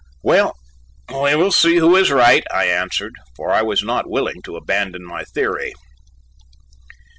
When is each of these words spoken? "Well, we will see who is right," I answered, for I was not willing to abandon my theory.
"Well, 0.23 0.55
we 1.09 1.35
will 1.35 1.51
see 1.51 1.75
who 1.75 1.95
is 1.95 2.09
right," 2.09 2.43
I 2.51 2.65
answered, 2.65 3.13
for 3.35 3.51
I 3.51 3.61
was 3.61 3.83
not 3.83 4.09
willing 4.09 4.41
to 4.45 4.55
abandon 4.57 5.05
my 5.05 5.23
theory. 5.25 5.75